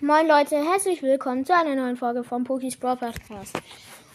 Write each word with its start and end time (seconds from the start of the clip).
Moin 0.00 0.28
Leute, 0.28 0.54
herzlich 0.64 1.02
willkommen 1.02 1.44
zu 1.44 1.52
einer 1.52 1.74
neuen 1.74 1.96
Folge 1.96 2.22
vom 2.22 2.44
Pokis 2.44 2.76
Brawl 2.76 2.96
Podcast. 2.96 3.60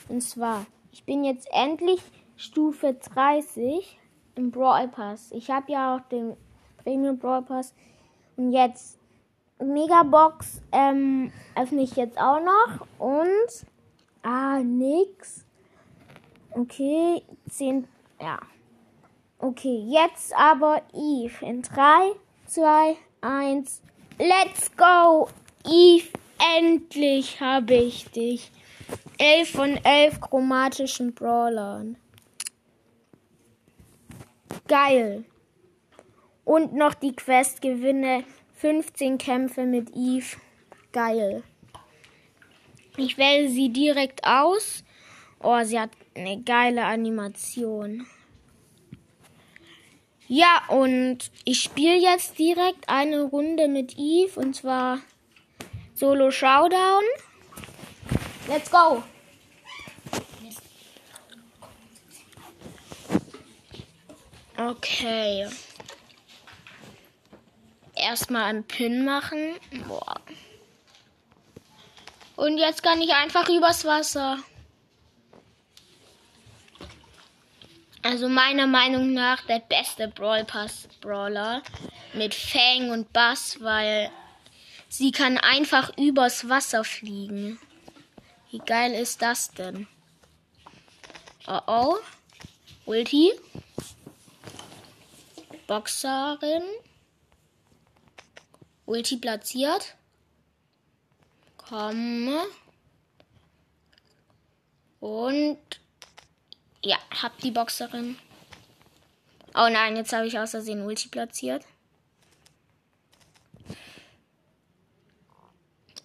Und 0.08 0.22
zwar, 0.22 0.66
ich 0.94 1.04
bin 1.04 1.26
jetzt 1.26 1.46
endlich 1.52 2.00
Stufe 2.38 2.94
30 3.14 4.00
im 4.36 4.50
Brawl 4.50 4.88
Pass. 4.88 5.34
Ich 5.34 5.52
habe 5.52 5.74
ja 5.74 5.98
auch 5.98 6.00
den 6.08 6.38
Premium 6.82 7.20
Brawl 7.20 7.42
Pass. 7.42 7.74
Und 8.38 8.54
jetzt 8.54 8.98
Megabox 9.60 10.62
ähm, 10.72 11.34
öffne 11.54 11.82
ich 11.82 11.98
jetzt 11.98 12.18
auch 12.18 12.40
noch. 12.40 12.88
Und, 12.98 13.66
ah, 14.22 14.60
nix. 14.60 15.46
Okay, 16.52 17.24
10, 17.50 17.90
ja. 18.22 18.40
Okay, 19.38 19.84
jetzt 19.90 20.34
aber 20.34 20.82
Eve 20.94 21.46
in 21.46 21.62
3, 21.62 22.14
2, 22.46 22.96
1, 23.20 23.82
let's 24.18 24.72
go! 24.78 25.28
Eve, 25.66 26.08
endlich 26.58 27.40
habe 27.40 27.76
ich 27.76 28.10
dich. 28.10 28.52
11 29.18 29.50
von 29.50 29.78
11 29.84 30.20
chromatischen 30.20 31.14
Brawlern. 31.14 31.96
Geil. 34.68 35.24
Und 36.46 36.74
noch 36.74 36.94
die 36.94 37.16
Quest 37.16 37.62
gewinne 37.62 38.24
15 38.56 39.18
Kämpfe 39.18 39.66
mit 39.66 39.96
Eve. 39.96 40.38
Geil. 40.92 41.44
Ich 42.98 43.18
wähle 43.18 43.50
sie 43.50 43.70
direkt 43.70 44.24
aus. 44.26 44.84
Oh, 45.42 45.64
sie 45.64 45.80
hat 45.80 45.92
eine 46.16 46.42
geile 46.42 46.86
Animation. 46.86 48.06
Ja, 50.28 50.64
und 50.70 51.32
ich 51.44 51.62
spiele 51.62 51.98
jetzt 51.98 52.40
direkt 52.40 52.88
eine 52.88 53.24
Runde 53.24 53.68
mit 53.68 53.98
Eve 53.98 54.40
und 54.40 54.56
zwar 54.56 55.00
Solo 56.04 56.32
Showdown. 56.32 57.02
Let's 58.50 58.70
go. 58.70 59.04
Okay. 64.58 65.48
Erstmal 67.96 68.44
einen 68.44 68.66
Pin 68.66 69.06
machen. 69.06 69.56
Boah. 69.88 70.20
Und 72.36 72.58
jetzt 72.58 72.84
kann 72.84 73.00
ich 73.00 73.14
einfach 73.14 73.48
übers 73.48 73.86
Wasser. 73.86 74.40
Also 78.02 78.28
meiner 78.28 78.68
Meinung 78.68 79.14
nach 79.14 79.46
der 79.46 79.60
beste 79.60 80.10
Brawl 80.10 80.44
Pass 80.44 80.90
Brawler 81.00 81.64
mit 82.12 82.36
Fang 82.36 82.90
und 82.90 83.14
Bass, 83.14 83.56
weil 83.62 84.12
sie 84.94 85.12
kann 85.12 85.40
einfach 85.40 85.98
übers 85.98 86.50
Wasser 86.50 86.84
fliegen. 86.84 87.60
Wie 88.52 88.60
geil 88.60 88.94
ist 88.94 89.24
das 89.24 89.50
denn? 89.52 89.88
Oh 91.48 91.62
oh. 91.66 91.98
Ulti. 92.86 93.32
Boxerin. 95.66 96.62
Ulti 98.86 99.18
platziert. 99.18 99.96
Komm. 101.58 102.30
Und 105.00 105.58
ja, 106.84 106.98
hab 107.24 107.40
die 107.40 107.52
Boxerin. 107.52 108.20
Oh 109.56 109.70
nein, 109.72 109.96
jetzt 109.96 110.14
habe 110.14 110.28
ich 110.28 110.38
aus 110.38 110.52
Versehen 110.52 110.84
Ulti 110.84 111.08
platziert. 111.08 111.66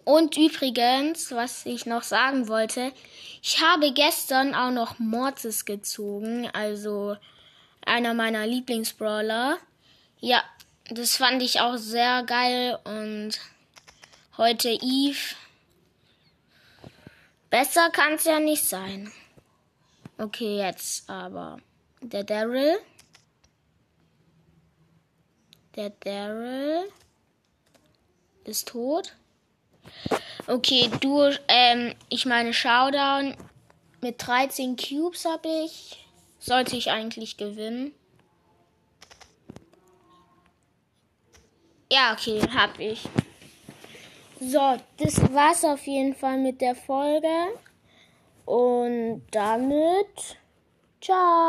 Und 0.08 0.38
übrigens, 0.38 1.32
was 1.32 1.66
ich 1.66 1.84
noch 1.84 2.02
sagen 2.02 2.48
wollte, 2.48 2.94
ich 3.42 3.60
habe 3.60 3.92
gestern 3.92 4.54
auch 4.54 4.70
noch 4.70 4.98
Mortis 4.98 5.66
gezogen, 5.66 6.48
also 6.54 7.18
einer 7.84 8.14
meiner 8.14 8.46
Lieblingsbrawler. 8.46 9.58
Ja, 10.18 10.42
das 10.88 11.16
fand 11.16 11.42
ich 11.42 11.60
auch 11.60 11.76
sehr 11.76 12.22
geil 12.22 12.78
und 12.84 13.32
heute 14.38 14.70
Eve. 14.70 15.34
Besser 17.50 17.90
kann 17.90 18.14
es 18.14 18.24
ja 18.24 18.40
nicht 18.40 18.64
sein. 18.64 19.12
Okay, 20.16 20.56
jetzt 20.56 21.10
aber 21.10 21.58
der 22.00 22.24
Daryl. 22.24 22.78
Der 25.76 25.90
Daryl 25.90 26.90
ist 28.44 28.68
tot. 28.68 29.14
Okay, 30.46 30.90
du, 31.00 31.30
ähm, 31.48 31.94
ich 32.08 32.24
meine 32.26 32.54
Showdown 32.54 33.36
mit 34.00 34.26
13 34.26 34.76
Cubes 34.76 35.24
habe 35.24 35.48
ich. 35.64 36.06
Sollte 36.38 36.76
ich 36.76 36.90
eigentlich 36.90 37.36
gewinnen. 37.36 37.92
Ja, 41.92 42.12
okay, 42.12 42.40
hab 42.54 42.78
ich. 42.78 43.08
So, 44.40 44.76
das 44.98 45.20
war's 45.32 45.64
auf 45.64 45.86
jeden 45.86 46.14
Fall 46.14 46.38
mit 46.38 46.60
der 46.60 46.74
Folge. 46.74 47.28
Und 48.44 49.22
damit, 49.30 50.38
ciao. 51.00 51.48